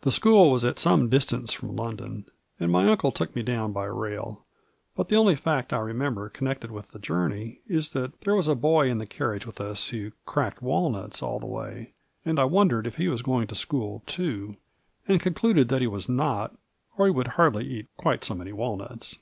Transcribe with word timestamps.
The 0.00 0.10
school 0.10 0.50
was 0.50 0.64
at 0.64 0.78
some 0.78 1.10
distance 1.10 1.52
from 1.52 1.76
London, 1.76 2.24
and 2.58 2.72
my 2.72 2.88
uncle 2.88 3.12
took 3.12 3.36
me 3.36 3.42
down 3.42 3.70
by 3.70 3.84
rail; 3.84 4.46
but 4.96 5.10
the 5.10 5.16
only 5.16 5.36
fact 5.36 5.74
I 5.74 5.78
remember 5.80 6.30
connected 6.30 6.70
with 6.70 6.92
the 6.92 6.98
journey 6.98 7.60
is 7.68 7.90
that 7.90 8.18
there 8.22 8.34
was 8.34 8.48
a 8.48 8.54
boy 8.54 8.88
in 8.88 8.96
the 8.96 9.04
carriage 9.04 9.44
with 9.46 9.60
us 9.60 9.90
who 9.90 10.12
cracked 10.24 10.62
walnuts 10.62 11.22
all 11.22 11.38
the 11.38 11.46
way, 11.48 11.92
and 12.24 12.40
I 12.40 12.44
wondered 12.44 12.86
if 12.86 12.96
he 12.96 13.08
was 13.08 13.20
going 13.20 13.46
to 13.48 13.54
school, 13.54 14.02
too, 14.06 14.56
and 15.06 15.20
concluded 15.20 15.68
that 15.68 15.82
he 15.82 15.86
was 15.86 16.08
not, 16.08 16.56
or 16.96 17.04
he 17.04 17.12
would 17.12 17.28
hardly 17.36 17.66
eat 17.66 17.88
quite 17.98 18.24
so 18.24 18.34
many 18.34 18.54
walnuts. 18.54 19.18